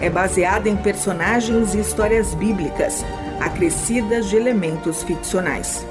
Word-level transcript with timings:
é 0.00 0.08
baseada 0.08 0.68
em 0.68 0.76
personagens 0.76 1.74
e 1.74 1.80
histórias 1.80 2.34
bíblicas, 2.34 3.04
acrescidas 3.40 4.28
de 4.28 4.36
elementos 4.36 5.02
ficcionais. 5.02 5.86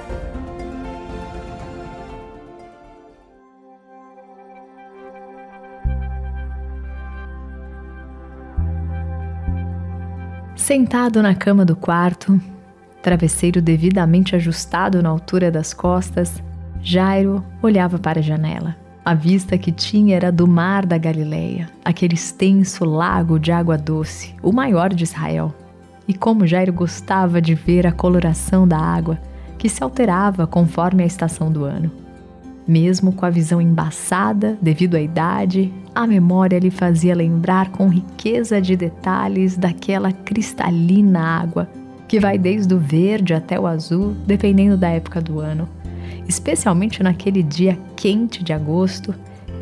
Sentado 10.55 11.21
na 11.23 11.33
cama 11.33 11.65
do 11.65 11.75
quarto, 11.75 12.39
travesseiro 13.01 13.61
devidamente 13.61 14.35
ajustado 14.35 15.01
na 15.01 15.09
altura 15.09 15.49
das 15.49 15.73
costas, 15.73 16.43
Jairo 16.81 17.43
olhava 17.61 17.97
para 17.97 18.19
a 18.19 18.21
janela. 18.21 18.88
A 19.09 19.15
vista 19.15 19.57
que 19.57 19.71
tinha 19.71 20.15
era 20.15 20.31
do 20.31 20.47
mar 20.47 20.85
da 20.85 20.95
Galileia, 20.95 21.67
aquele 21.83 22.13
extenso 22.13 22.85
lago 22.85 23.39
de 23.39 23.51
água 23.51 23.75
doce, 23.75 24.35
o 24.39 24.51
maior 24.51 24.93
de 24.93 25.03
Israel. 25.03 25.51
E 26.07 26.13
como 26.13 26.45
Jairo 26.45 26.71
gostava 26.71 27.41
de 27.41 27.55
ver 27.55 27.87
a 27.87 27.91
coloração 27.91 28.67
da 28.67 28.77
água, 28.77 29.19
que 29.57 29.67
se 29.67 29.83
alterava 29.83 30.45
conforme 30.45 31.01
a 31.01 31.07
estação 31.07 31.51
do 31.51 31.65
ano. 31.65 31.89
Mesmo 32.67 33.11
com 33.11 33.25
a 33.25 33.31
visão 33.31 33.59
embaçada 33.59 34.55
devido 34.61 34.93
à 34.93 35.01
idade, 35.01 35.73
a 35.95 36.05
memória 36.05 36.59
lhe 36.59 36.69
fazia 36.69 37.15
lembrar 37.15 37.71
com 37.71 37.89
riqueza 37.89 38.61
de 38.61 38.75
detalhes 38.75 39.57
daquela 39.57 40.11
cristalina 40.11 41.19
água 41.19 41.67
que 42.07 42.19
vai 42.19 42.37
desde 42.37 42.75
o 42.75 42.77
verde 42.77 43.33
até 43.33 43.59
o 43.59 43.65
azul, 43.65 44.15
dependendo 44.27 44.77
da 44.77 44.89
época 44.89 45.19
do 45.19 45.39
ano. 45.39 45.67
Especialmente 46.27 47.01
naquele 47.01 47.41
dia 47.43 47.77
quente 47.95 48.43
de 48.43 48.53
agosto, 48.53 49.13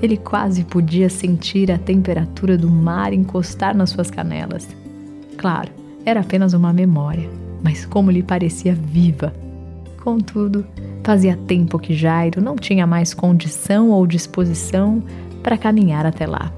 ele 0.02 0.18
quase 0.18 0.64
podia 0.64 1.10
sentir 1.10 1.72
a 1.72 1.78
temperatura 1.78 2.58
do 2.58 2.70
mar 2.70 3.14
encostar 3.14 3.76
nas 3.76 3.90
suas 3.90 4.12
canelas. 4.12 4.68
Claro, 5.38 5.72
era 6.06 6.20
apenas 6.20 6.54
uma 6.54 6.74
memória, 6.74 7.30
mas 7.64 7.86
como 7.86 8.12
lhe 8.12 8.24
parecia 8.24 8.74
viva. 8.76 9.34
Contudo, 10.04 10.66
Fazia 11.08 11.38
tempo 11.38 11.80
que 11.80 11.94
Jairo 11.94 12.42
não 12.42 12.58
tinha 12.58 12.86
mais 12.86 13.14
condição 13.14 13.92
ou 13.92 14.06
disposição 14.06 15.02
para 15.42 15.58
caminhar 15.58 16.06
até 16.06 16.28
lá. 16.28 16.52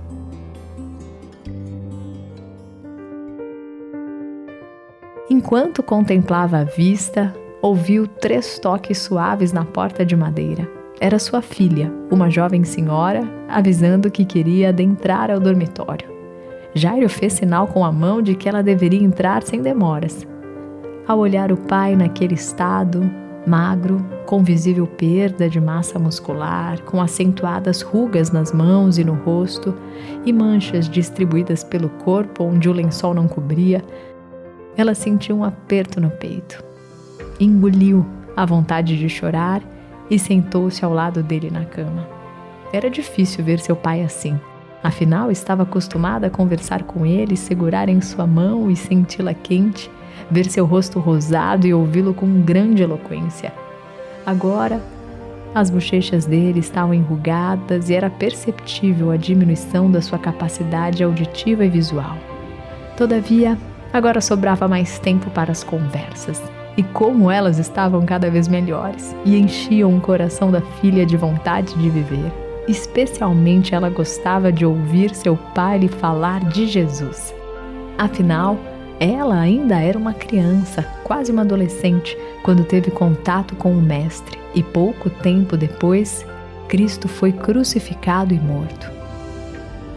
Enquanto 5.30 5.84
contemplava 5.84 6.58
a 6.58 6.64
vista, 6.64 7.32
ouviu 7.62 8.08
três 8.08 8.58
toques 8.60 8.98
suaves 9.00 9.52
na 9.52 9.66
porta 9.66 10.06
de 10.06 10.16
madeira. 10.16 10.70
Era 11.00 11.20
sua 11.20 11.42
filha, 11.42 11.92
uma 12.12 12.30
jovem 12.30 12.64
senhora, 12.64 13.22
avisando 13.48 14.12
que 14.12 14.26
queria 14.26 14.70
adentrar 14.70 15.32
ao 15.32 15.40
dormitório. 15.40 16.10
Jairo 16.74 17.10
fez 17.10 17.34
sinal 17.34 17.68
com 17.68 17.84
a 17.84 17.92
mão 17.92 18.22
de 18.22 18.36
que 18.36 18.48
ela 18.48 18.62
deveria 18.62 19.04
entrar 19.04 19.44
sem 19.44 19.62
demoras. 19.62 20.28
Ao 21.08 21.18
olhar 21.18 21.52
o 21.52 21.58
pai 21.58 21.96
naquele 21.96 22.36
estado, 22.36 23.10
magro, 23.48 24.06
com 24.26 24.44
visível 24.44 24.86
perda 24.86 25.50
de 25.50 25.60
massa 25.60 25.98
muscular, 25.98 26.82
com 26.84 27.02
acentuadas 27.02 27.82
rugas 27.82 28.32
nas 28.32 28.52
mãos 28.52 28.98
e 29.00 29.04
no 29.04 29.14
rosto 29.14 29.74
e 30.24 30.32
manchas 30.32 30.88
distribuídas 30.88 31.64
pelo 31.64 31.90
corpo 31.90 32.44
onde 32.44 32.70
o 32.70 32.74
lençol 32.74 33.14
não 33.14 33.28
cobria, 33.28 33.84
ela 34.78 34.94
sentiu 34.94 35.38
um 35.38 35.44
aperto 35.44 36.00
no 36.00 36.12
peito. 36.12 36.69
Engoliu 37.40 38.06
a 38.36 38.46
vontade 38.46 38.98
de 38.98 39.10
chorar 39.10 39.62
e 40.10 40.18
sentou-se 40.20 40.84
ao 40.84 40.94
lado 40.94 41.24
dele 41.24 41.50
na 41.50 41.66
cama. 41.66 42.08
Era 42.74 42.90
difícil 42.90 43.44
ver 43.44 43.60
seu 43.60 43.76
pai 43.76 44.02
assim. 44.04 44.40
Afinal, 44.84 45.32
estava 45.32 45.64
acostumada 45.64 46.28
a 46.28 46.30
conversar 46.30 46.84
com 46.84 47.06
ele, 47.06 47.36
segurar 47.36 47.90
em 47.90 48.02
sua 48.02 48.26
mão 48.26 48.70
e 48.72 48.76
senti-la 48.76 49.34
quente 49.34 49.90
ver 50.30 50.46
seu 50.46 50.66
rosto 50.66 51.00
rosado 51.00 51.68
e 51.68 51.74
ouvi-lo 51.74 52.14
com 52.14 52.42
grande 52.42 52.84
eloquência. 52.84 53.54
Agora, 54.26 54.82
as 55.54 55.70
bochechas 55.70 56.26
dele 56.26 56.60
estavam 56.60 56.94
enrugadas 56.94 57.90
e 57.90 57.96
era 57.96 58.10
perceptível 58.10 59.12
a 59.12 59.18
diminuição 59.18 59.90
da 59.90 60.02
sua 60.02 60.20
capacidade 60.20 61.04
auditiva 61.04 61.66
e 61.66 61.70
visual. 61.70 62.18
Todavia, 62.96 63.58
agora 63.92 64.22
sobrava 64.22 64.68
mais 64.68 65.00
tempo 65.00 65.30
para 65.32 65.52
as 65.52 65.64
conversas. 65.64 66.42
E 66.78 66.84
como 66.84 67.30
elas 67.30 67.60
estavam 67.60 68.06
cada 68.06 68.30
vez 68.30 68.48
melhores 68.48 69.16
e 69.26 69.38
enchiam 69.38 69.96
o 69.96 70.02
coração 70.02 70.52
da 70.52 70.62
filha 70.62 71.06
de 71.06 71.18
vontade 71.18 71.74
de 71.76 71.90
viver. 71.90 72.32
Especialmente 72.68 73.74
ela 73.74 73.90
gostava 73.90 74.52
de 74.52 74.66
ouvir 74.66 75.14
seu 75.14 75.36
pai 75.56 75.80
lhe 75.80 75.88
falar 75.88 76.46
de 76.46 76.68
Jesus. 76.68 77.34
Afinal, 77.98 78.58
ela 79.00 79.40
ainda 79.40 79.80
era 79.80 79.98
uma 79.98 80.14
criança, 80.14 80.84
quase 81.04 81.32
uma 81.32 81.42
adolescente, 81.42 82.18
quando 82.44 82.64
teve 82.64 82.92
contato 82.92 83.56
com 83.56 83.72
o 83.72 83.82
Mestre, 83.82 84.38
e 84.54 84.62
pouco 84.62 85.10
tempo 85.10 85.56
depois, 85.56 86.26
Cristo 86.68 87.08
foi 87.08 87.32
crucificado 87.32 88.34
e 88.34 88.40
morto. 88.40 88.92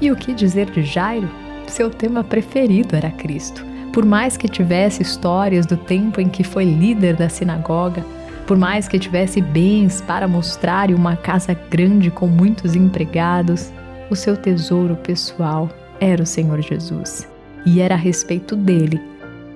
E 0.01 0.11
o 0.11 0.17
que 0.17 0.33
dizer 0.33 0.71
de 0.71 0.83
Jairo? 0.83 1.29
Seu 1.67 1.91
tema 1.91 2.25
preferido 2.25 2.97
era 2.97 3.11
Cristo. 3.11 3.72
Por 3.93 4.07
mais 4.07 4.39
que 4.39 4.49
tivesse 4.49 5.03
histórias 5.03 5.67
do 5.67 5.77
tempo 5.77 6.21
em 6.21 6.29
que 6.29 6.43
foi 6.43 6.65
líder 6.65 7.15
da 7.15 7.29
sinagoga, 7.29 8.05
por 8.47 8.57
mais 8.57 8.89
que 8.89 8.99
tivesse 8.99 9.41
bens 9.41 10.01
para 10.01 10.27
mostrar 10.27 10.91
e 10.91 10.95
uma 10.95 11.15
casa 11.15 11.55
grande 11.71 12.11
com 12.11 12.27
muitos 12.27 12.75
empregados, 12.75 13.71
o 14.11 14.17
seu 14.17 14.37
tesouro 14.37 14.97
pessoal 14.97 15.69
era 16.01 16.23
o 16.23 16.27
Senhor 16.27 16.61
Jesus 16.61 17.29
e 17.67 17.81
era 17.81 17.95
a 17.95 17.99
respeito 17.99 18.57
dele 18.57 19.01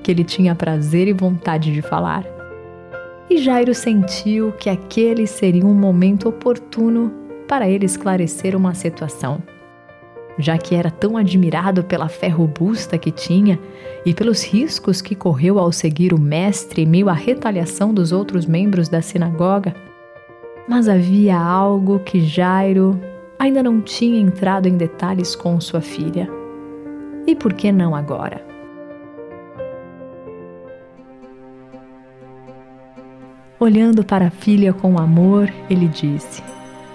que 0.02 0.10
ele 0.10 0.22
tinha 0.22 0.54
prazer 0.54 1.08
e 1.08 1.12
vontade 1.12 1.72
de 1.72 1.82
falar. 1.82 2.24
E 3.28 3.38
Jairo 3.38 3.74
sentiu 3.74 4.52
que 4.52 4.70
aquele 4.70 5.26
seria 5.26 5.66
um 5.66 5.74
momento 5.74 6.28
oportuno 6.28 7.12
para 7.48 7.68
ele 7.68 7.86
esclarecer 7.86 8.54
uma 8.54 8.74
situação. 8.74 9.42
Já 10.38 10.58
que 10.58 10.74
era 10.74 10.90
tão 10.90 11.16
admirado 11.16 11.82
pela 11.82 12.08
fé 12.08 12.28
robusta 12.28 12.98
que 12.98 13.10
tinha 13.10 13.58
e 14.04 14.12
pelos 14.12 14.44
riscos 14.44 15.00
que 15.00 15.14
correu 15.14 15.58
ao 15.58 15.72
seguir 15.72 16.12
o 16.12 16.20
mestre 16.20 16.82
em 16.82 16.86
meio 16.86 17.08
à 17.08 17.14
retaliação 17.14 17.92
dos 17.92 18.12
outros 18.12 18.44
membros 18.44 18.88
da 18.88 19.00
sinagoga, 19.00 19.74
mas 20.68 20.88
havia 20.88 21.38
algo 21.38 22.00
que 22.00 22.20
Jairo 22.20 23.00
ainda 23.38 23.62
não 23.62 23.80
tinha 23.80 24.20
entrado 24.20 24.66
em 24.66 24.76
detalhes 24.76 25.34
com 25.34 25.58
sua 25.60 25.80
filha. 25.80 26.28
E 27.26 27.34
por 27.34 27.52
que 27.52 27.72
não 27.72 27.94
agora? 27.94 28.44
Olhando 33.58 34.04
para 34.04 34.26
a 34.26 34.30
filha 34.30 34.72
com 34.72 34.98
amor, 34.98 35.50
ele 35.70 35.88
disse: 35.88 36.42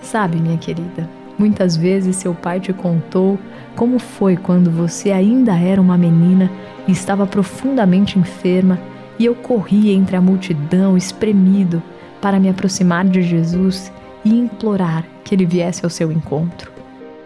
Sabe, 0.01 0.38
minha 0.38 0.57
querida, 0.57 1.09
muitas 1.41 1.75
vezes 1.75 2.18
seu 2.18 2.35
pai 2.35 2.59
te 2.59 2.72
contou 2.72 3.40
como 3.75 3.97
foi 3.97 4.38
quando 4.38 4.69
você 4.69 5.12
ainda 5.12 5.57
era 5.57 5.81
uma 5.81 5.97
menina 5.97 6.52
e 6.88 6.91
estava 6.91 7.25
profundamente 7.25 8.19
enferma 8.19 8.80
e 9.18 9.25
eu 9.25 9.33
corri 9.33 9.92
entre 9.92 10.15
a 10.15 10.21
multidão 10.21 10.95
espremido 10.95 11.81
para 12.21 12.39
me 12.39 12.48
aproximar 12.48 13.06
de 13.06 13.24
Jesus 13.24 13.92
e 14.24 14.30
implorar 14.30 15.04
que 15.24 15.33
ele 15.33 15.48
viesse 15.48 15.83
ao 15.83 15.89
seu 15.89 16.12
encontro. 16.12 16.71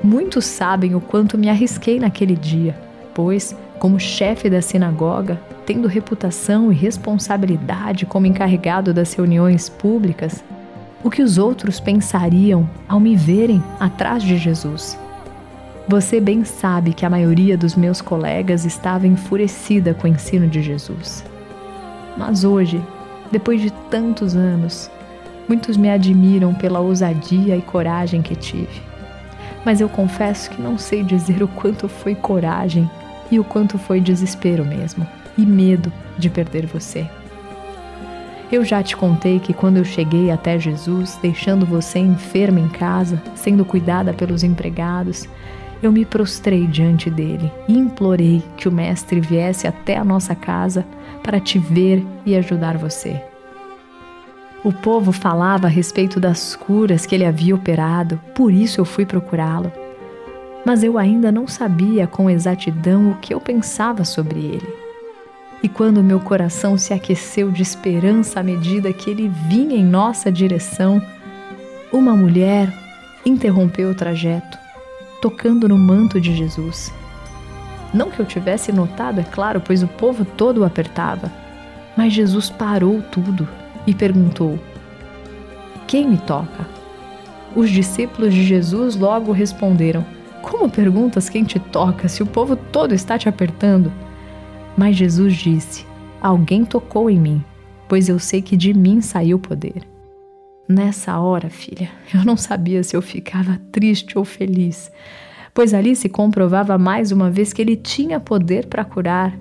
Muitos 0.02 0.46
sabem 0.46 0.96
o 0.96 1.02
quanto 1.02 1.38
me 1.38 1.50
arrisquei 1.50 2.00
naquele 2.00 2.38
dia 2.38 2.74
depois, 3.16 3.56
como 3.80 3.98
chefe 3.98 4.50
da 4.50 4.62
sinagoga, 4.62 5.40
tendo 5.66 5.88
reputação 5.88 6.70
e 6.70 6.76
responsabilidade 6.76 8.06
como 8.06 8.26
encarregado 8.26 8.94
das 8.94 9.14
reuniões 9.14 9.70
públicas, 9.70 10.44
o 11.04 11.10
que 11.10 11.22
os 11.22 11.38
outros 11.38 11.80
pensariam 11.80 12.68
ao 12.88 13.00
me 13.00 13.16
verem 13.16 13.64
atrás 13.80 14.24
de 14.24 14.38
Jesus? 14.38 14.98
Você 15.88 16.20
bem 16.20 16.44
sabe 16.44 16.94
que 16.94 17.06
a 17.06 17.10
maioria 17.10 17.56
dos 17.56 17.76
meus 17.76 18.02
colegas 18.02 18.66
estava 18.66 19.06
enfurecida 19.06 19.94
com 19.94 20.08
o 20.08 20.12
ensino 20.12 20.48
de 20.48 20.64
Jesus. 20.64 21.24
Mas 22.18 22.44
hoje, 22.44 22.82
depois 23.32 23.62
de 23.62 23.72
tantos 23.92 24.36
anos, 24.36 24.90
muitos 25.48 25.78
me 25.78 25.90
admiram 25.90 26.56
pela 26.56 26.80
ousadia 26.80 27.56
e 27.56 27.62
coragem 27.62 28.24
que 28.24 28.36
tive. 28.36 28.82
Mas 29.64 29.80
eu 29.80 29.88
confesso 29.88 30.50
que 30.50 30.62
não 30.62 30.78
sei 30.78 31.04
dizer 31.04 31.44
o 31.44 31.48
quanto 31.48 31.88
foi 31.88 32.16
coragem 32.16 32.90
e 33.30 33.40
o 33.40 33.44
quanto 33.44 33.78
foi 33.78 34.00
desespero 34.00 34.66
mesmo 34.66 35.08
e 35.38 35.46
medo 35.46 35.92
de 36.18 36.30
perder 36.30 36.66
você. 36.66 37.08
Eu 38.52 38.64
já 38.64 38.84
te 38.84 38.96
contei 38.96 39.40
que 39.40 39.54
quando 39.54 39.78
eu 39.78 39.84
cheguei 39.84 40.30
até 40.30 40.60
Jesus, 40.60 41.18
deixando 41.22 41.66
você 41.66 41.98
enferma 42.00 42.60
em 42.60 42.70
casa, 42.70 43.22
sendo 43.34 43.66
cuidada 43.66 44.14
pelos 44.14 44.44
empregados, 44.44 45.28
eu 45.82 45.92
me 45.92 46.06
prostrei 46.06 46.68
diante 46.68 47.10
dele 47.10 47.52
e 47.68 47.78
implorei 47.78 48.44
que 48.56 48.68
o 48.68 48.72
Mestre 48.72 49.20
viesse 49.20 49.68
até 49.68 49.98
a 49.98 50.04
nossa 50.04 50.36
casa 50.36 50.86
para 51.24 51.40
te 51.40 51.58
ver 51.58 52.06
e 52.26 52.36
ajudar 52.36 52.78
você. 52.78 53.22
O 54.64 54.72
povo 54.72 55.12
falava 55.12 55.68
a 55.68 55.70
respeito 55.70 56.20
das 56.20 56.56
curas 56.56 57.06
que 57.06 57.14
ele 57.14 57.26
havia 57.26 57.54
operado, 57.54 58.20
por 58.34 58.52
isso 58.52 58.80
eu 58.80 58.86
fui 58.86 59.06
procurá-lo. 59.06 59.72
Mas 60.66 60.84
eu 60.84 60.98
ainda 60.98 61.32
não 61.32 61.48
sabia 61.48 62.08
com 62.08 62.30
exatidão 62.30 63.12
o 63.12 63.16
que 63.16 63.34
eu 63.34 63.40
pensava 63.40 64.04
sobre 64.04 64.40
ele. 64.40 64.85
E 65.66 65.68
quando 65.68 66.04
meu 66.04 66.20
coração 66.20 66.78
se 66.78 66.94
aqueceu 66.94 67.50
de 67.50 67.64
esperança 67.64 68.40
à 68.40 68.44
medida 68.44 68.94
que 68.94 69.10
ele 69.10 69.28
vinha 69.50 69.76
em 69.76 69.84
nossa 69.84 70.32
direção, 70.32 71.02
uma 71.92 72.16
mulher 72.16 72.72
interrompeu 73.26 73.90
o 73.90 73.96
trajeto, 73.96 74.60
tocando 75.20 75.68
no 75.68 75.76
manto 75.76 76.22
de 76.22 76.36
Jesus. 76.36 76.94
Não 77.92 78.12
que 78.12 78.20
eu 78.20 78.28
tivesse 78.28 78.72
notado, 78.72 79.22
é 79.22 79.24
claro, 79.24 79.60
pois 79.60 79.82
o 79.82 79.88
povo 79.88 80.24
todo 80.24 80.60
o 80.60 80.64
apertava, 80.64 81.32
mas 81.98 82.14
Jesus 82.14 82.48
parou 82.48 83.02
tudo 83.02 83.50
e 83.88 83.94
perguntou: 83.96 84.60
Quem 85.88 86.08
me 86.08 86.18
toca? 86.20 86.68
Os 87.56 87.72
discípulos 87.72 88.36
de 88.36 88.44
Jesus 88.44 88.96
logo 88.96 89.32
responderam: 89.32 90.06
Como 90.44 90.70
perguntas 90.70 91.28
quem 91.28 91.44
te 91.44 91.58
toca 91.58 92.08
se 92.08 92.22
o 92.22 92.28
povo 92.28 92.56
todo 92.56 92.94
está 92.94 93.18
te 93.18 93.28
apertando? 93.28 94.05
Mas 94.78 94.96
Jesus 94.96 95.36
disse: 95.36 95.86
Alguém 96.22 96.66
tocou 96.66 97.10
em 97.10 97.20
mim, 97.20 97.44
pois 97.88 98.10
eu 98.10 98.20
sei 98.20 98.42
que 98.42 98.58
de 98.58 98.74
mim 98.74 99.02
saiu 99.02 99.38
o 99.38 99.40
poder. 99.40 99.84
Nessa 100.68 101.20
hora, 101.20 101.50
filha, 101.50 101.90
eu 102.14 102.26
não 102.26 102.36
sabia 102.36 102.84
se 102.84 102.96
eu 102.96 103.02
ficava 103.02 103.60
triste 103.72 104.18
ou 104.18 104.26
feliz, 104.26 104.92
pois 105.54 105.74
ali 105.74 105.96
se 105.96 106.10
comprovava 106.10 106.78
mais 106.78 107.12
uma 107.12 107.30
vez 107.30 107.54
que 107.54 107.62
ele 107.62 107.76
tinha 107.76 108.20
poder 108.20 108.66
para 108.66 108.84
curar. 108.84 109.38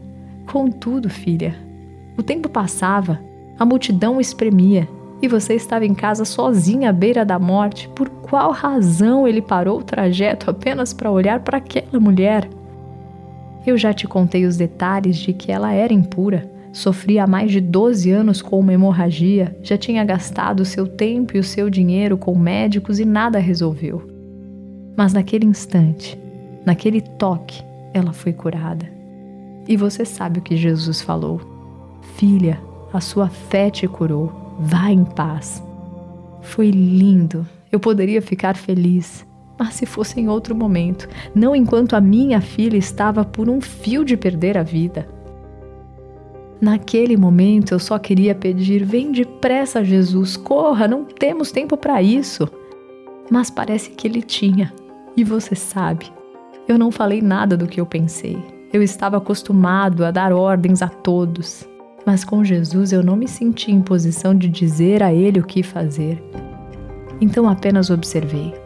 Contudo, 0.50 1.08
filha, 1.08 1.56
o 2.18 2.22
tempo 2.22 2.48
passava 2.48 3.18
a 3.58 3.64
multidão 3.64 4.18
o 4.18 4.20
espremia 4.20 4.88
e 5.22 5.28
você 5.28 5.54
estava 5.54 5.86
em 5.86 5.94
casa 5.94 6.24
sozinha 6.24 6.90
à 6.90 6.92
beira 6.92 7.24
da 7.24 7.38
morte. 7.38 7.88
Por 7.94 8.10
qual 8.10 8.50
razão 8.50 9.26
ele 9.26 9.40
parou 9.40 9.78
o 9.78 9.84
trajeto 9.84 10.50
apenas 10.50 10.92
para 10.92 11.10
olhar 11.10 11.40
para 11.40 11.58
aquela 11.58 11.98
mulher? 11.98 12.48
Eu 13.66 13.76
já 13.78 13.92
te 13.92 14.06
contei 14.06 14.44
os 14.44 14.56
detalhes 14.56 15.16
de 15.16 15.32
que 15.32 15.50
ela 15.50 15.72
era 15.72 15.92
impura, 15.92 16.50
sofria 16.72 17.24
há 17.24 17.26
mais 17.26 17.50
de 17.50 17.60
12 17.60 18.10
anos 18.10 18.42
com 18.42 18.60
uma 18.60 18.72
hemorragia, 18.72 19.56
já 19.62 19.78
tinha 19.78 20.04
gastado 20.04 20.64
seu 20.64 20.86
tempo 20.86 21.36
e 21.36 21.40
o 21.40 21.44
seu 21.44 21.70
dinheiro 21.70 22.18
com 22.18 22.36
médicos 22.36 22.98
e 23.00 23.04
nada 23.04 23.38
resolveu. 23.38 24.02
Mas 24.96 25.12
naquele 25.12 25.46
instante, 25.46 26.18
naquele 26.64 27.00
toque, 27.00 27.62
ela 27.92 28.12
foi 28.12 28.32
curada. 28.32 28.92
E 29.66 29.76
você 29.76 30.04
sabe 30.04 30.40
o 30.40 30.42
que 30.42 30.56
Jesus 30.56 31.00
falou: 31.00 31.40
Filha, 32.16 32.60
a 32.92 33.00
sua 33.00 33.28
fé 33.28 33.70
te 33.70 33.88
curou. 33.88 34.56
Vá 34.58 34.90
em 34.90 35.04
paz. 35.04 35.62
Foi 36.42 36.70
lindo. 36.70 37.46
Eu 37.72 37.80
poderia 37.80 38.22
ficar 38.22 38.56
feliz. 38.56 39.26
Mas 39.58 39.74
se 39.74 39.86
fosse 39.86 40.20
em 40.20 40.28
outro 40.28 40.54
momento, 40.54 41.08
não 41.34 41.54
enquanto 41.54 41.94
a 41.94 42.00
minha 42.00 42.40
filha 42.40 42.76
estava 42.76 43.24
por 43.24 43.48
um 43.48 43.60
fio 43.60 44.04
de 44.04 44.16
perder 44.16 44.58
a 44.58 44.62
vida. 44.62 45.08
Naquele 46.60 47.16
momento 47.16 47.72
eu 47.72 47.78
só 47.78 47.98
queria 47.98 48.34
pedir: 48.34 48.84
vem 48.84 49.12
depressa, 49.12 49.84
Jesus, 49.84 50.36
corra, 50.36 50.88
não 50.88 51.04
temos 51.04 51.52
tempo 51.52 51.76
para 51.76 52.02
isso. 52.02 52.48
Mas 53.30 53.50
parece 53.50 53.90
que 53.90 54.06
ele 54.06 54.22
tinha. 54.22 54.72
E 55.16 55.22
você 55.22 55.54
sabe, 55.54 56.10
eu 56.66 56.76
não 56.76 56.90
falei 56.90 57.22
nada 57.22 57.56
do 57.56 57.66
que 57.66 57.80
eu 57.80 57.86
pensei. 57.86 58.36
Eu 58.72 58.82
estava 58.82 59.18
acostumado 59.18 60.04
a 60.04 60.10
dar 60.10 60.32
ordens 60.32 60.82
a 60.82 60.88
todos. 60.88 61.68
Mas 62.04 62.24
com 62.24 62.42
Jesus 62.42 62.92
eu 62.92 63.02
não 63.02 63.16
me 63.16 63.28
senti 63.28 63.70
em 63.70 63.80
posição 63.80 64.34
de 64.34 64.48
dizer 64.48 65.02
a 65.02 65.12
ele 65.12 65.40
o 65.40 65.44
que 65.44 65.62
fazer. 65.62 66.22
Então 67.20 67.48
apenas 67.48 67.88
observei. 67.88 68.63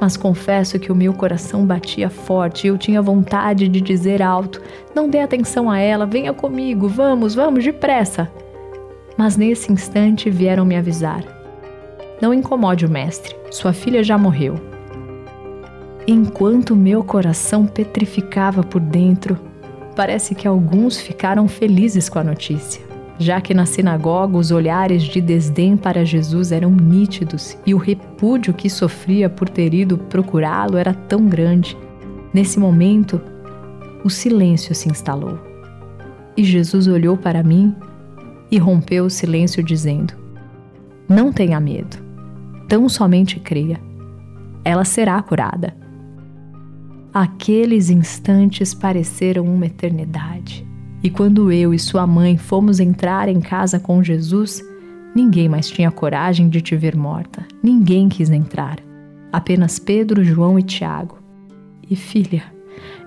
Mas 0.00 0.16
confesso 0.16 0.78
que 0.78 0.90
o 0.90 0.94
meu 0.94 1.12
coração 1.12 1.64
batia 1.64 2.10
forte 2.10 2.66
e 2.66 2.68
eu 2.68 2.76
tinha 2.76 3.00
vontade 3.00 3.68
de 3.68 3.80
dizer 3.80 4.20
alto: 4.20 4.60
Não 4.94 5.08
dê 5.08 5.20
atenção 5.20 5.70
a 5.70 5.78
ela, 5.78 6.06
venha 6.06 6.32
comigo, 6.32 6.88
vamos, 6.88 7.34
vamos, 7.34 7.64
depressa. 7.64 8.30
Mas 9.16 9.36
nesse 9.36 9.72
instante 9.72 10.28
vieram 10.28 10.64
me 10.64 10.76
avisar: 10.76 11.24
Não 12.20 12.34
incomode 12.34 12.84
o 12.84 12.90
mestre, 12.90 13.36
sua 13.50 13.72
filha 13.72 14.02
já 14.02 14.18
morreu. 14.18 14.54
Enquanto 16.06 16.74
meu 16.74 17.04
coração 17.04 17.64
petrificava 17.64 18.64
por 18.64 18.80
dentro, 18.80 19.38
Parece 19.94 20.34
que 20.34 20.48
alguns 20.48 20.98
ficaram 20.98 21.46
felizes 21.46 22.08
com 22.08 22.18
a 22.18 22.24
notícia, 22.24 22.82
já 23.18 23.40
que 23.40 23.54
na 23.54 23.66
sinagoga 23.66 24.36
os 24.36 24.50
olhares 24.50 25.02
de 25.02 25.20
desdém 25.20 25.76
para 25.76 26.04
Jesus 26.04 26.52
eram 26.52 26.70
nítidos 26.70 27.56
e 27.66 27.74
o 27.74 27.78
repúdio 27.78 28.54
que 28.54 28.68
sofria 28.68 29.28
por 29.28 29.48
ter 29.48 29.74
ido 29.74 29.98
procurá-lo 29.98 30.76
era 30.76 30.94
tão 30.94 31.26
grande. 31.26 31.76
Nesse 32.32 32.58
momento, 32.58 33.20
o 34.04 34.10
silêncio 34.10 34.74
se 34.74 34.88
instalou. 34.88 35.38
E 36.36 36.42
Jesus 36.42 36.86
olhou 36.86 37.16
para 37.16 37.42
mim 37.42 37.74
e 38.50 38.58
rompeu 38.58 39.04
o 39.04 39.10
silêncio, 39.10 39.62
dizendo: 39.62 40.14
Não 41.08 41.32
tenha 41.32 41.60
medo, 41.60 41.98
tão 42.68 42.88
somente 42.88 43.38
creia. 43.38 43.78
Ela 44.64 44.84
será 44.84 45.20
curada. 45.22 45.76
Aqueles 47.12 47.90
instantes 47.90 48.72
pareceram 48.72 49.44
uma 49.44 49.66
eternidade. 49.66 50.66
E 51.02 51.10
quando 51.10 51.50
eu 51.50 51.74
e 51.74 51.78
sua 51.78 52.06
mãe 52.06 52.38
fomos 52.38 52.78
entrar 52.78 53.28
em 53.28 53.40
casa 53.40 53.80
com 53.80 54.02
Jesus, 54.02 54.62
ninguém 55.14 55.48
mais 55.48 55.68
tinha 55.68 55.90
coragem 55.90 56.48
de 56.48 56.60
te 56.60 56.76
ver 56.76 56.96
morta. 56.96 57.44
Ninguém 57.62 58.08
quis 58.08 58.30
entrar. 58.30 58.78
Apenas 59.32 59.78
Pedro, 59.78 60.22
João 60.22 60.58
e 60.58 60.62
Tiago. 60.62 61.18
E 61.90 61.96
filha, 61.96 62.44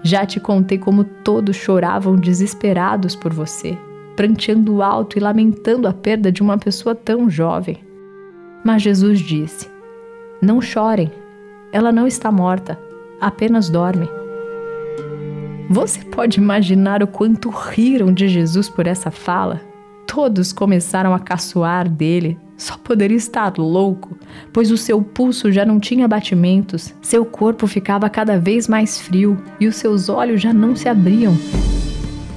já 0.03 0.25
te 0.25 0.39
contei 0.39 0.77
como 0.77 1.03
todos 1.03 1.56
choravam 1.56 2.15
desesperados 2.15 3.15
por 3.15 3.33
você, 3.33 3.77
pranteando 4.15 4.81
alto 4.81 5.17
e 5.17 5.22
lamentando 5.22 5.88
a 5.88 5.93
perda 5.93 6.31
de 6.31 6.41
uma 6.41 6.58
pessoa 6.58 6.93
tão 6.93 7.29
jovem. 7.29 7.77
Mas 8.63 8.81
Jesus 8.81 9.19
disse: 9.19 9.69
Não 10.41 10.60
chorem, 10.60 11.12
ela 11.72 11.91
não 11.91 12.05
está 12.05 12.31
morta 12.31 12.77
apenas 13.19 13.69
dorme. 13.69 14.08
Você 15.69 16.00
pode 16.01 16.39
imaginar 16.39 17.01
o 17.01 17.07
quanto 17.07 17.50
riram 17.50 18.13
de 18.13 18.27
Jesus 18.27 18.69
por 18.69 18.86
essa 18.86 19.10
fala? 19.10 19.62
Todos 20.05 20.53
começaram 20.53 21.13
a 21.13 21.19
caçoar 21.19 21.89
dele. 21.89 22.38
Só 22.55 22.77
poderia 22.77 23.17
estar 23.17 23.57
louco, 23.57 24.17
pois 24.53 24.72
o 24.72 24.77
seu 24.77 25.01
pulso 25.01 25.51
já 25.51 25.65
não 25.65 25.77
tinha 25.77 26.07
batimentos, 26.07 26.93
seu 27.01 27.25
corpo 27.25 27.67
ficava 27.67 28.10
cada 28.10 28.39
vez 28.39 28.65
mais 28.65 29.01
frio 29.01 29.38
e 29.60 29.67
os 29.67 29.75
seus 29.75 30.07
olhos 30.07 30.41
já 30.41 30.53
não 30.53 30.74
se 30.74 30.88
abriam. 30.88 31.36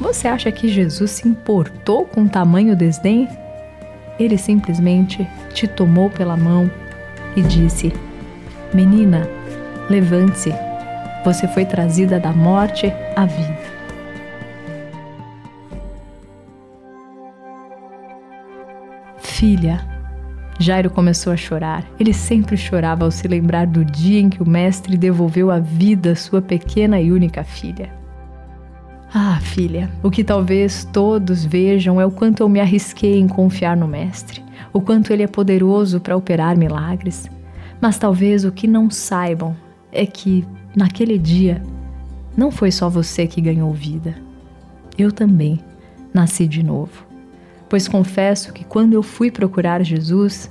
Você 0.00 0.26
acha 0.26 0.50
que 0.50 0.66
Jesus 0.66 1.10
se 1.12 1.28
importou 1.28 2.04
com 2.04 2.26
tamanho 2.26 2.74
desdém? 2.74 3.28
Ele 4.18 4.36
simplesmente 4.36 5.24
te 5.54 5.68
tomou 5.68 6.10
pela 6.10 6.36
mão 6.36 6.68
e 7.36 7.42
disse: 7.42 7.92
Menina, 8.74 9.28
levante-se 9.88 10.52
você 11.24 11.46
foi 11.48 11.64
trazida 11.64 12.18
da 12.18 12.32
morte 12.32 12.92
à 13.16 13.26
vida. 13.26 13.78
Filha, 19.18 19.86
Jairo 20.58 20.90
começou 20.90 21.32
a 21.32 21.36
chorar. 21.36 21.84
Ele 22.00 22.12
sempre 22.12 22.56
chorava 22.56 23.04
ao 23.04 23.10
se 23.10 23.28
lembrar 23.28 23.66
do 23.66 23.84
dia 23.84 24.20
em 24.20 24.28
que 24.28 24.42
o 24.42 24.48
mestre 24.48 24.96
devolveu 24.96 25.50
a 25.50 25.60
vida 25.60 26.12
à 26.12 26.16
sua 26.16 26.42
pequena 26.42 27.00
e 27.00 27.12
única 27.12 27.44
filha. 27.44 27.92
Ah, 29.14 29.38
filha, 29.40 29.88
o 30.02 30.10
que 30.10 30.24
talvez 30.24 30.84
todos 30.92 31.44
vejam 31.44 32.00
é 32.00 32.04
o 32.04 32.10
quanto 32.10 32.42
eu 32.42 32.48
me 32.48 32.60
arrisquei 32.60 33.18
em 33.18 33.28
confiar 33.28 33.76
no 33.76 33.88
mestre, 33.88 34.44
o 34.72 34.80
quanto 34.80 35.12
ele 35.12 35.22
é 35.22 35.26
poderoso 35.26 36.00
para 36.00 36.16
operar 36.16 36.58
milagres. 36.58 37.30
Mas 37.80 37.96
talvez 37.96 38.44
o 38.44 38.52
que 38.52 38.66
não 38.66 38.90
saibam 38.90 39.56
é 39.92 40.04
que 40.04 40.44
Naquele 40.76 41.18
dia, 41.18 41.62
não 42.36 42.50
foi 42.50 42.70
só 42.70 42.88
você 42.88 43.26
que 43.26 43.40
ganhou 43.40 43.72
vida. 43.72 44.14
Eu 44.96 45.10
também 45.10 45.58
nasci 46.12 46.46
de 46.46 46.62
novo. 46.62 47.06
Pois 47.68 47.86
confesso 47.88 48.52
que 48.52 48.64
quando 48.64 48.94
eu 48.94 49.02
fui 49.02 49.30
procurar 49.30 49.84
Jesus, 49.84 50.50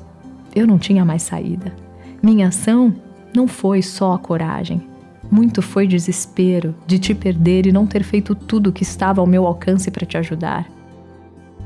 eu 0.55 0.67
não 0.67 0.77
tinha 0.77 1.03
mais 1.03 1.23
saída. 1.23 1.73
Minha 2.21 2.47
ação 2.47 2.93
não 3.35 3.47
foi 3.47 3.81
só 3.81 4.13
a 4.13 4.19
coragem, 4.19 4.81
Muito 5.29 5.61
foi 5.61 5.85
desespero 5.87 6.73
de 6.85 6.97
te 6.97 7.13
perder 7.13 7.67
e 7.67 7.71
não 7.71 7.85
ter 7.85 8.03
feito 8.03 8.33
tudo 8.33 8.69
o 8.69 8.73
que 8.73 8.83
estava 8.83 9.19
ao 9.19 9.27
meu 9.27 9.45
alcance 9.45 9.91
para 9.91 10.05
te 10.05 10.17
ajudar. 10.17 10.65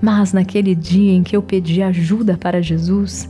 Mas 0.01 0.34
naquele 0.34 0.74
dia 0.74 1.13
em 1.13 1.22
que 1.22 1.36
eu 1.36 1.43
pedi 1.43 1.84
ajuda 1.84 2.38
para 2.38 2.62
Jesus, 2.62 3.29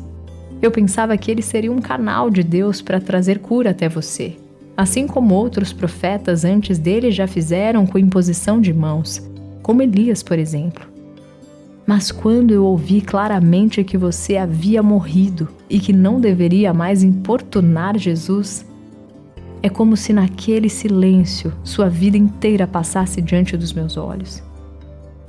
eu 0.62 0.72
pensava 0.72 1.18
que 1.18 1.30
ele 1.30 1.42
seria 1.42 1.72
um 1.72 1.82
canal 1.82 2.30
de 2.30 2.44
Deus 2.44 2.82
para 2.82 3.02
trazer 3.02 3.40
cura 3.40 3.72
até 3.72 3.90
você, 3.90 4.38
assim 4.76 5.08
como 5.08 5.36
outros 5.36 5.74
profetas 5.74 6.46
antes 6.46 6.78
dele 6.78 7.12
já 7.12 7.28
fizeram 7.28 7.86
com 7.86 7.98
imposição 7.98 8.60
de 8.60 8.74
mãos, 8.74 9.22
como 9.62 9.82
Elias, 9.82 10.24
por 10.24 10.40
exemplo. 10.40 10.92
Mas 11.86 12.12
quando 12.12 12.52
eu 12.52 12.64
ouvi 12.64 13.02
claramente 13.02 13.84
que 13.84 13.98
você 13.98 14.38
havia 14.38 14.82
morrido 14.82 15.48
e 15.70 15.80
que 15.80 15.92
não 15.92 16.20
deveria 16.20 16.74
mais 16.74 17.04
importunar 17.04 17.98
Jesus, 17.98 18.66
é 19.64 19.70
como 19.70 19.96
se 19.96 20.14
naquele 20.14 20.70
silêncio 20.70 21.54
sua 21.64 21.90
vida 21.90 22.18
inteira 22.18 22.66
passasse 22.66 23.22
diante 23.22 23.58
dos 23.58 23.74
meus 23.74 23.98
olhos. 23.98 24.42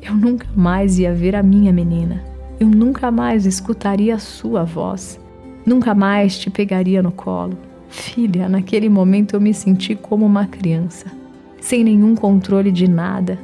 Eu 0.01 0.15
nunca 0.15 0.47
mais 0.55 0.99
ia 0.99 1.15
ver 1.15 1.37
a 1.37 1.43
minha 1.43 1.73
menina. 1.73 2.23
Eu 2.59 2.69
nunca 2.69 3.11
mais 3.11 3.47
escutaria 3.47 4.15
a 4.15 4.19
sua 4.19 4.65
voz. 4.65 5.21
Nunca 5.65 5.95
mais 5.95 6.39
te 6.39 6.51
pegaria 6.51 7.03
no 7.03 7.13
colo. 7.13 7.57
Filha, 7.93 8.49
naquele 8.49 8.89
momento 8.89 9.37
eu 9.37 9.41
me 9.41 9.53
senti 9.53 9.95
como 9.95 10.25
uma 10.25 10.47
criança, 10.47 11.13
sem 11.61 11.85
nenhum 11.85 12.15
controle 12.15 12.73
de 12.73 12.89
nada, 12.89 13.39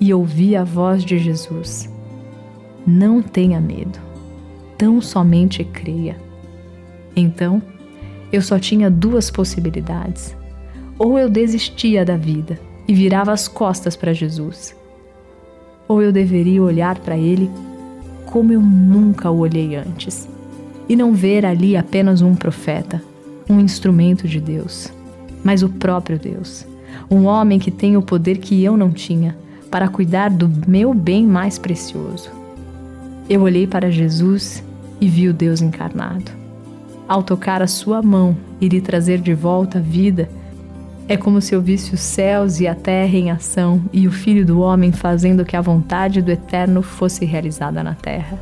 e 0.00 0.12
ouvi 0.14 0.56
a 0.56 0.64
voz 0.64 1.04
de 1.04 1.18
Jesus. 1.18 1.86
Não 2.86 3.20
tenha 3.20 3.60
medo, 3.60 3.98
tão 4.78 5.02
somente 5.02 5.62
creia. 5.64 6.16
Então, 7.14 7.60
eu 8.32 8.40
só 8.40 8.58
tinha 8.58 8.90
duas 8.90 9.30
possibilidades. 9.30 10.34
Ou 10.98 11.18
eu 11.18 11.28
desistia 11.28 12.06
da 12.06 12.16
vida 12.16 12.58
e 12.88 12.94
virava 12.94 13.32
as 13.32 13.46
costas 13.46 13.94
para 13.94 14.14
Jesus, 14.14 14.74
ou 15.86 16.00
eu 16.00 16.10
deveria 16.10 16.62
olhar 16.62 16.98
para 17.00 17.18
Ele 17.18 17.50
como 18.24 18.50
eu 18.50 18.62
nunca 18.62 19.30
o 19.30 19.40
olhei 19.40 19.76
antes 19.76 20.26
e 20.88 20.96
não 20.96 21.12
ver 21.12 21.44
ali 21.44 21.76
apenas 21.76 22.22
um 22.22 22.34
profeta, 22.34 23.02
um 23.48 23.60
instrumento 23.60 24.26
de 24.26 24.40
Deus, 24.40 24.92
mas 25.42 25.62
o 25.62 25.68
próprio 25.68 26.18
Deus, 26.18 26.66
um 27.10 27.24
homem 27.24 27.58
que 27.58 27.70
tem 27.70 27.96
o 27.96 28.02
poder 28.02 28.38
que 28.38 28.62
eu 28.62 28.76
não 28.76 28.90
tinha 28.90 29.36
para 29.70 29.88
cuidar 29.88 30.30
do 30.30 30.50
meu 30.66 30.94
bem 30.94 31.26
mais 31.26 31.58
precioso. 31.58 32.30
Eu 33.28 33.42
olhei 33.42 33.66
para 33.66 33.90
Jesus 33.90 34.62
e 35.00 35.08
vi 35.08 35.28
o 35.28 35.34
Deus 35.34 35.60
encarnado 35.60 36.38
ao 37.08 37.22
tocar 37.22 37.62
a 37.62 37.66
sua 37.66 38.02
mão 38.02 38.36
e 38.60 38.68
lhe 38.68 38.82
trazer 38.82 39.18
de 39.18 39.32
volta 39.32 39.78
a 39.78 39.80
vida, 39.80 40.28
é 41.08 41.16
como 41.16 41.40
se 41.40 41.54
eu 41.54 41.62
visse 41.62 41.94
os 41.94 42.00
céus 42.00 42.60
e 42.60 42.66
a 42.66 42.74
terra 42.74 43.16
em 43.16 43.30
ação 43.30 43.80
e 43.90 44.06
o 44.06 44.12
Filho 44.12 44.44
do 44.44 44.60
Homem 44.60 44.92
fazendo 44.92 45.44
que 45.44 45.56
a 45.56 45.60
vontade 45.62 46.20
do 46.20 46.30
Eterno 46.30 46.82
fosse 46.82 47.24
realizada 47.24 47.82
na 47.82 47.94
terra. 47.94 48.38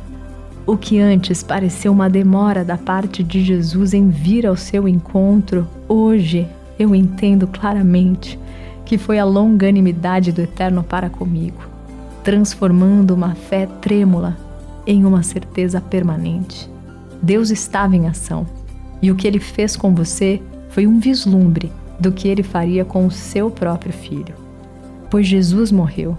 O 0.67 0.75
que 0.75 0.99
antes 0.99 1.41
pareceu 1.41 1.93
uma 1.93 2.09
demora 2.09 2.65
da 2.65 2.77
parte 2.77 3.23
de 3.23 3.41
Jesus 3.41 3.93
em 3.93 4.09
vir 4.09 4.45
ao 4.45 4.57
seu 4.57 4.85
encontro, 4.85 5.65
hoje 5.87 6.45
eu 6.77 6.93
entendo 6.93 7.47
claramente 7.47 8.37
que 8.83 8.97
foi 8.97 9.17
a 9.17 9.23
longanimidade 9.23 10.33
do 10.33 10.41
Eterno 10.41 10.83
para 10.83 11.09
comigo, 11.09 11.61
transformando 12.21 13.15
uma 13.15 13.33
fé 13.33 13.65
trêmula 13.79 14.37
em 14.85 15.05
uma 15.05 15.23
certeza 15.23 15.79
permanente. 15.79 16.69
Deus 17.21 17.49
estava 17.49 17.95
em 17.95 18.05
ação 18.05 18.45
e 19.01 19.09
o 19.09 19.15
que 19.15 19.25
ele 19.25 19.39
fez 19.39 19.77
com 19.77 19.95
você 19.95 20.41
foi 20.67 20.85
um 20.85 20.99
vislumbre 20.99 21.71
do 21.97 22.11
que 22.11 22.27
ele 22.27 22.43
faria 22.43 22.83
com 22.83 23.05
o 23.05 23.11
seu 23.11 23.49
próprio 23.49 23.93
filho. 23.93 24.35
Pois 25.09 25.27
Jesus 25.27 25.71
morreu 25.71 26.17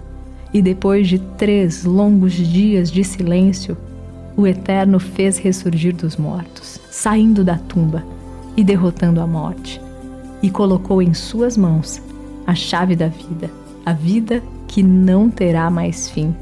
e 0.51 0.59
depois 0.59 1.07
de 1.07 1.19
três 1.19 1.83
longos 1.83 2.33
dias 2.33 2.91
de 2.91 3.03
silêncio, 3.03 3.77
o 4.39 4.47
Eterno 4.47 5.01
fez 5.01 5.37
ressurgir 5.37 5.93
dos 5.93 6.15
mortos, 6.15 6.79
saindo 6.89 7.43
da 7.43 7.57
tumba 7.57 8.05
e 8.55 8.63
derrotando 8.63 9.19
a 9.19 9.27
morte, 9.27 9.81
e 10.41 10.49
colocou 10.49 11.01
em 11.01 11.13
suas 11.13 11.57
mãos 11.57 12.01
a 12.47 12.55
chave 12.55 12.95
da 12.95 13.09
vida, 13.09 13.49
a 13.85 13.91
vida 13.91 14.41
que 14.65 14.81
não 14.81 15.29
terá 15.29 15.69
mais 15.69 16.09
fim 16.09 16.33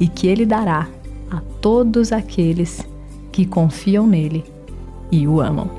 e 0.00 0.08
que 0.08 0.26
ele 0.26 0.44
dará 0.44 0.88
a 1.30 1.40
todos 1.60 2.10
aqueles 2.10 2.84
que 3.30 3.46
confiam 3.46 4.08
nele 4.08 4.44
e 5.12 5.28
o 5.28 5.40
amam. 5.40 5.70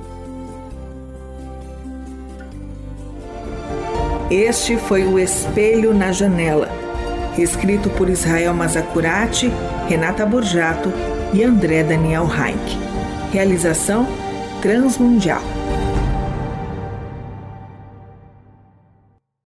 Este 4.31 4.77
foi 4.77 5.03
o 5.03 5.19
Espelho 5.19 5.93
na 5.93 6.13
Janela, 6.13 6.69
escrito 7.37 7.89
por 7.89 8.09
Israel 8.09 8.53
Mazacurati, 8.53 9.51
Renata 9.89 10.25
Borjato 10.25 11.16
e 11.33 11.43
André 11.43 11.83
Daniel 11.83 12.25
Reich. 12.25 12.77
Realização 13.31 14.07
Transmundial. 14.61 15.41